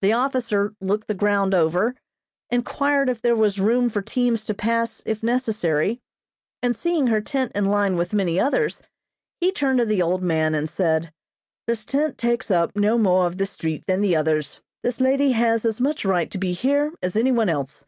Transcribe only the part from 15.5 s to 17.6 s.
as much right to be here as any one